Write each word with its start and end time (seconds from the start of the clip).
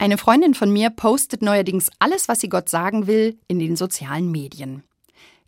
Eine 0.00 0.16
Freundin 0.16 0.54
von 0.54 0.72
mir 0.72 0.88
postet 0.88 1.42
neuerdings 1.42 1.90
alles, 1.98 2.26
was 2.26 2.40
sie 2.40 2.48
Gott 2.48 2.70
sagen 2.70 3.06
will, 3.06 3.38
in 3.48 3.58
den 3.58 3.76
sozialen 3.76 4.30
Medien. 4.30 4.82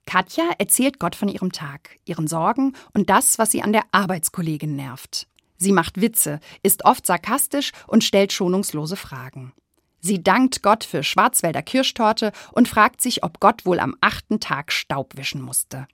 Katja 0.04 0.44
erzählt 0.58 0.98
Gott 0.98 1.16
von 1.16 1.30
ihrem 1.30 1.52
Tag, 1.52 1.98
ihren 2.04 2.28
Sorgen 2.28 2.74
und 2.92 3.08
das, 3.08 3.38
was 3.38 3.50
sie 3.50 3.62
an 3.62 3.72
der 3.72 3.84
Arbeitskollegin 3.92 4.76
nervt. 4.76 5.26
Sie 5.56 5.72
macht 5.72 6.02
Witze, 6.02 6.38
ist 6.62 6.84
oft 6.84 7.06
sarkastisch 7.06 7.72
und 7.86 8.04
stellt 8.04 8.30
schonungslose 8.30 8.96
Fragen. 8.96 9.54
Sie 10.00 10.22
dankt 10.22 10.62
Gott 10.62 10.84
für 10.84 11.02
Schwarzwälder 11.02 11.62
Kirschtorte 11.62 12.30
und 12.52 12.68
fragt 12.68 13.00
sich, 13.00 13.24
ob 13.24 13.40
Gott 13.40 13.64
wohl 13.64 13.80
am 13.80 13.96
achten 14.02 14.38
Tag 14.38 14.70
Staub 14.70 15.16
wischen 15.16 15.40
musste. 15.40 15.86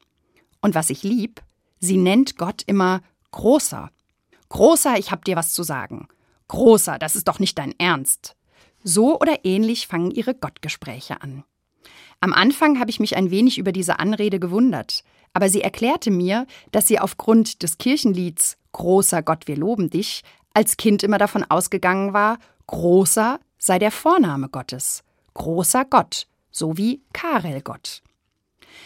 Und 0.61 0.75
was 0.75 0.91
ich 0.91 1.05
lieb, 1.05 1.43
sie 1.79 1.97
nennt 1.97 2.37
Gott 2.37 2.65
immer 2.67 3.03
Großer. 3.31 3.93
Großer, 4.49 4.99
ich 4.99 5.13
hab 5.13 5.25
dir 5.25 5.37
was 5.37 5.53
zu 5.53 5.63
sagen. 5.63 6.09
Großer, 6.49 6.99
das 6.99 7.15
ist 7.15 7.29
doch 7.29 7.39
nicht 7.39 7.57
dein 7.57 7.79
Ernst. 7.79 8.35
So 8.83 9.21
oder 9.21 9.45
ähnlich 9.45 9.87
fangen 9.87 10.11
ihre 10.11 10.35
Gottgespräche 10.35 11.21
an. 11.23 11.45
Am 12.21 12.33
Anfang 12.33 12.81
habe 12.81 12.91
ich 12.91 13.01
mich 13.01 13.17
ein 13.17 13.31
wenig 13.31 13.59
über 13.59 13.73
diese 13.73 13.99
Anrede 13.99 14.41
gewundert, 14.41 15.05
aber 15.33 15.49
sie 15.49 15.63
erklärte 15.63 16.11
mir, 16.11 16.47
dass 16.73 16.89
sie 16.89 16.99
aufgrund 16.99 17.63
des 17.63 17.79
Kirchenlieds 17.79 18.57
Großer 18.73 19.23
Gott, 19.23 19.47
wir 19.47 19.57
loben 19.57 19.91
dich 19.91 20.23
als 20.55 20.77
Kind 20.77 21.03
immer 21.03 21.19
davon 21.19 21.45
ausgegangen 21.45 22.13
war, 22.13 22.39
Großer 22.67 23.41
sei 23.59 23.79
der 23.79 23.91
Vorname 23.91 24.49
Gottes, 24.49 25.03
großer 25.35 25.85
Gott, 25.85 26.27
so 26.51 26.77
wie 26.77 27.03
Karel 27.13 27.63
Gott. 27.63 28.03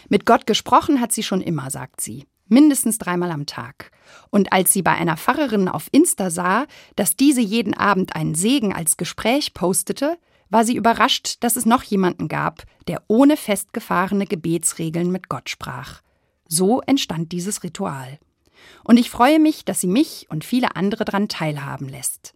Mit 0.08 0.24
Gott 0.24 0.46
gesprochen 0.46 1.00
hat 1.00 1.12
sie 1.12 1.22
schon 1.22 1.40
immer, 1.40 1.70
sagt 1.70 2.00
sie 2.00 2.26
mindestens 2.52 2.98
dreimal 2.98 3.32
am 3.32 3.46
Tag. 3.46 3.90
Und 4.30 4.52
als 4.52 4.72
sie 4.72 4.82
bei 4.82 4.92
einer 4.92 5.16
Pfarrerin 5.16 5.68
auf 5.68 5.88
Insta 5.90 6.30
sah, 6.30 6.66
dass 6.94 7.16
diese 7.16 7.40
jeden 7.40 7.74
Abend 7.74 8.14
einen 8.14 8.34
Segen 8.34 8.72
als 8.72 8.96
Gespräch 8.96 9.54
postete, 9.54 10.18
war 10.50 10.64
sie 10.64 10.76
überrascht, 10.76 11.38
dass 11.40 11.56
es 11.56 11.66
noch 11.66 11.82
jemanden 11.82 12.28
gab, 12.28 12.64
der 12.86 13.02
ohne 13.08 13.36
festgefahrene 13.36 14.26
Gebetsregeln 14.26 15.10
mit 15.10 15.28
Gott 15.28 15.48
sprach. 15.48 16.02
So 16.46 16.82
entstand 16.82 17.32
dieses 17.32 17.64
Ritual. 17.64 18.18
Und 18.84 18.98
ich 18.98 19.10
freue 19.10 19.40
mich, 19.40 19.64
dass 19.64 19.80
sie 19.80 19.86
mich 19.86 20.26
und 20.28 20.44
viele 20.44 20.76
andere 20.76 21.04
daran 21.04 21.28
teilhaben 21.28 21.88
lässt. 21.88 22.34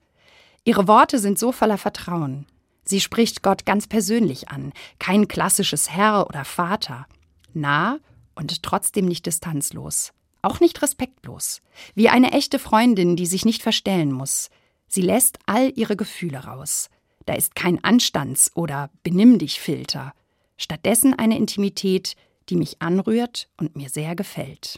Ihre 0.65 0.89
Worte 0.89 1.19
sind 1.19 1.39
so 1.39 1.53
voller 1.53 1.79
Vertrauen. 1.79 2.47
Sie 2.85 3.01
spricht 3.01 3.43
Gott 3.43 3.67
ganz 3.67 3.87
persönlich 3.87 4.49
an, 4.49 4.73
kein 4.99 5.29
klassisches 5.29 5.91
Herr 5.91 6.27
oder 6.27 6.45
Vater. 6.45 7.07
Nah 7.53 7.99
und 8.37 8.62
trotzdem 8.62 9.06
nicht 9.06 9.27
distanzlos, 9.27 10.12
auch 10.42 10.61
nicht 10.61 10.81
respektlos, 10.83 11.62
wie 11.95 12.09
eine 12.09 12.33
echte 12.33 12.59
Freundin, 12.59 13.17
die 13.17 13.27
sich 13.27 13.45
nicht 13.45 13.62
verstellen 13.62 14.12
muss. 14.12 14.51
Sie 14.87 15.03
lässt 15.03 15.39
all 15.47 15.73
ihre 15.75 15.97
Gefühle 15.97 16.45
raus. 16.45 16.89
Da 17.25 17.34
ist 17.34 17.56
kein 17.56 17.83
Anstands- 17.83 18.53
oder 18.55 18.91
Benimm 19.03 19.39
dich 19.39 19.61
Filter. 19.61 20.12
Stattdessen 20.56 21.12
eine 21.12 21.37
Intimität, 21.37 22.15
die 22.48 22.56
mich 22.56 22.81
anrührt 22.81 23.48
und 23.56 23.75
mir 23.75 23.89
sehr 23.89 24.15
gefällt. 24.15 24.75